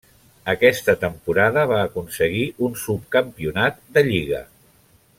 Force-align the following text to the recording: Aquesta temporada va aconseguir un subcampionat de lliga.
Aquesta 0.53 0.95
temporada 1.03 1.65
va 1.73 1.83
aconseguir 1.89 2.47
un 2.69 2.75
subcampionat 2.87 3.81
de 3.99 4.09
lliga. 4.13 4.43